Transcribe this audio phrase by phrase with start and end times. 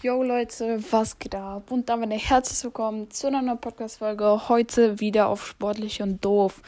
[0.00, 1.72] Yo Leute, was geht ab?
[1.72, 4.48] Und damit herzlich willkommen zu einer neuen Podcast-Folge.
[4.48, 6.62] Heute wieder auf Sportlich und Doof.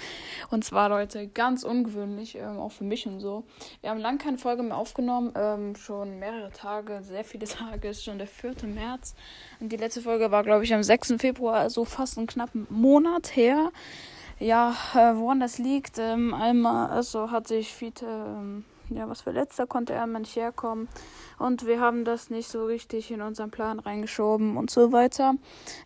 [0.50, 3.44] Und zwar, Leute, ganz ungewöhnlich, ähm, auch für mich und so.
[3.82, 8.02] Wir haben lange keine Folge mehr aufgenommen, ähm, schon mehrere Tage, sehr viele Tage, ist
[8.02, 8.66] schon der 4.
[8.66, 9.14] März.
[9.60, 11.14] Und die letzte Folge war, glaube ich, am 6.
[11.18, 13.70] Februar, also fast einen knappen Monat her.
[14.40, 19.58] Ja, äh, woran das liegt, ähm, einmal, also hat sich Fiete, ähm, ja, was verletzt,
[19.58, 20.88] da konnte er nicht herkommen.
[21.38, 25.34] Und wir haben das nicht so richtig in unseren Plan reingeschoben und so weiter.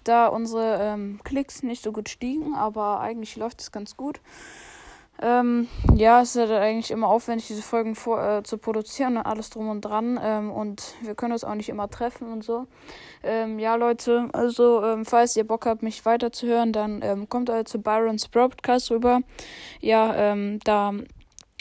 [0.02, 4.20] Da unsere ähm, Klicks nicht so gut stiegen, aber eigentlich läuft es ganz gut.
[5.22, 9.22] Ähm, ja, es ist halt eigentlich immer aufwendig, diese Folgen vor, äh, zu produzieren und
[9.22, 10.18] alles drum und dran.
[10.20, 12.66] Ähm, und wir können uns auch nicht immer treffen und so.
[13.22, 17.68] Ähm, ja, Leute, also, ähm, falls ihr Bock habt, mich weiterzuhören, dann ähm, kommt halt
[17.68, 19.20] zu Byron's Broadcast rüber.
[19.80, 20.92] Ja, ähm, da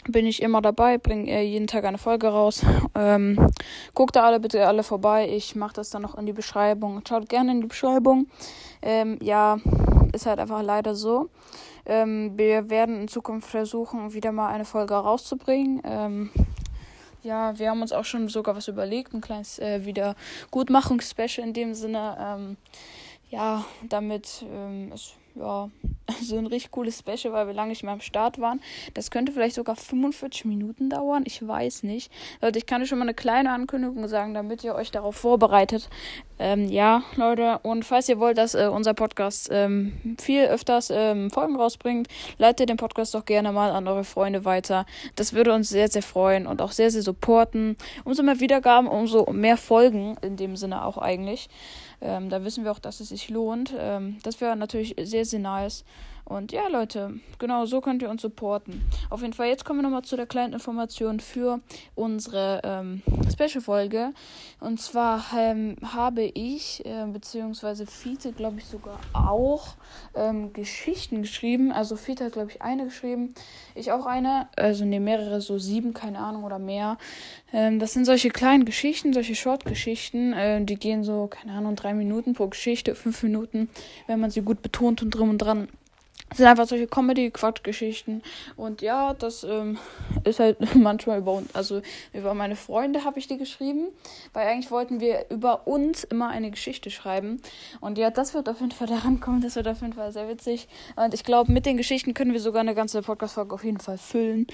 [0.08, 2.64] bin ich immer dabei, bringe äh, jeden Tag eine Folge raus.
[2.94, 3.50] Ähm,
[3.94, 5.28] guckt da alle bitte alle vorbei.
[5.28, 7.02] Ich mache das dann noch in die Beschreibung.
[7.08, 8.28] Schaut gerne in die Beschreibung.
[8.82, 9.58] Ähm, ja,
[10.12, 11.28] ist halt einfach leider so.
[11.86, 15.82] Ähm, wir werden in Zukunft versuchen, wieder mal eine Folge rauszubringen.
[15.84, 16.30] Ähm,
[17.22, 21.74] ja, wir haben uns auch schon sogar was überlegt, ein kleines äh, Wiedergutmachungs-Special in dem
[21.74, 22.16] Sinne.
[22.20, 22.56] Ähm,
[23.30, 25.68] ja, damit ähm, es ja,
[26.20, 28.60] so ein richtig cooles Special, weil wir lange nicht mehr am Start waren.
[28.94, 31.24] Das könnte vielleicht sogar 45 Minuten dauern.
[31.26, 32.12] Ich weiß nicht.
[32.42, 35.88] Leute, ich kann euch schon mal eine kleine Ankündigung sagen, damit ihr euch darauf vorbereitet.
[36.38, 41.30] Ähm, ja, Leute, und falls ihr wollt, dass äh, unser Podcast ähm, viel öfters ähm,
[41.30, 44.84] Folgen rausbringt, leitet den Podcast doch gerne mal an eure Freunde weiter.
[45.14, 47.76] Das würde uns sehr, sehr freuen und auch sehr, sehr supporten.
[48.04, 51.48] Umso mehr Wiedergaben, umso mehr Folgen in dem Sinne auch eigentlich.
[52.00, 53.72] Ähm, da wissen wir auch, dass es sich lohnt.
[53.78, 55.84] Ähm, das wäre natürlich sehr, sehr nice.
[56.24, 58.82] Und ja, Leute, genau so könnt ihr uns supporten.
[59.10, 61.60] Auf jeden Fall, jetzt kommen wir nochmal zu der kleinen Information für
[61.94, 64.12] unsere ähm, Special-Folge.
[64.58, 69.74] Und zwar ähm, habe ich, äh, beziehungsweise Fiete, glaube ich, sogar auch
[70.14, 71.72] ähm, Geschichten geschrieben.
[71.72, 73.34] Also Fiete hat, glaube ich, eine geschrieben.
[73.74, 74.48] Ich auch eine.
[74.56, 76.96] Also ne, mehrere, so sieben, keine Ahnung, oder mehr.
[77.52, 80.32] Ähm, das sind solche kleinen Geschichten, solche Short-Geschichten.
[80.32, 83.68] Äh, die gehen so, keine Ahnung, drei Minuten pro Geschichte, fünf Minuten,
[84.06, 85.68] wenn man sie gut betont und drum und dran
[86.34, 88.20] das sind einfach solche Comedy-Quatschgeschichten.
[88.56, 89.78] Und ja, das ähm,
[90.24, 91.80] ist halt manchmal über uns, also
[92.12, 93.86] über meine Freunde habe ich die geschrieben,
[94.32, 97.40] weil eigentlich wollten wir über uns immer eine Geschichte schreiben.
[97.80, 100.28] Und ja, das wird auf jeden Fall daran kommen, das wird auf jeden Fall sehr
[100.28, 100.66] witzig.
[100.96, 103.98] Und ich glaube, mit den Geschichten können wir sogar eine ganze Podcast-Folge auf jeden Fall
[103.98, 104.48] füllen.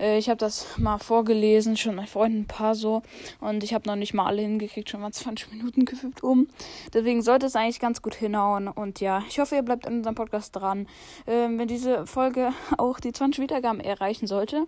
[0.00, 3.02] Äh, ich habe das mal vorgelesen, schon meinen Freunden ein paar so.
[3.42, 6.48] Und ich habe noch nicht mal alle hingekriegt, schon mal 20 Minuten gefühlt um.
[6.94, 8.68] Deswegen sollte es eigentlich ganz gut hinhauen.
[8.68, 10.86] Und ja, ich hoffe, ihr bleibt in unserem Podcast dran.
[11.26, 14.66] Ähm, wenn diese Folge auch die 20 Wiedergaben erreichen sollte,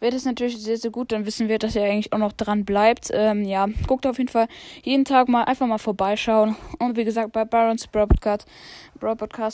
[0.00, 1.12] wäre das natürlich sehr, sehr gut.
[1.12, 3.10] Dann wissen wir, dass ihr eigentlich auch noch dran bleibt.
[3.12, 4.48] Ähm, ja, guckt auf jeden Fall
[4.82, 6.56] jeden Tag mal einfach mal vorbeischauen.
[6.78, 8.48] Und wie gesagt, bei Barons Broadcast,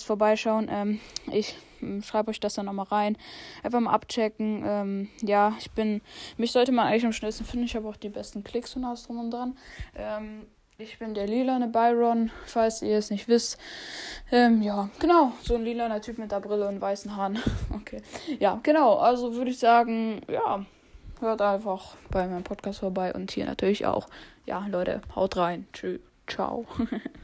[0.04, 0.68] vorbeischauen.
[0.70, 3.16] Ähm, ich hm, schreibe euch das dann nochmal rein.
[3.62, 4.62] Einfach mal abchecken.
[4.66, 6.00] Ähm, ja, ich bin,
[6.36, 7.66] mich sollte man eigentlich am schnellsten finden.
[7.66, 9.56] Ich habe auch die besten Klicks und alles drum und dran.
[9.96, 10.46] Ähm,
[10.78, 13.58] ich bin der lilane Byron, falls ihr es nicht wisst.
[14.30, 17.38] Ähm, ja, genau, so ein lilaner Typ mit der Brille und weißen Haaren.
[17.74, 18.02] okay.
[18.40, 20.64] Ja, genau, also würde ich sagen, ja,
[21.20, 24.08] hört einfach bei meinem Podcast vorbei und hier natürlich auch.
[24.46, 25.66] Ja, Leute, haut rein.
[25.72, 26.00] Tschüss.
[26.26, 26.66] Ciao.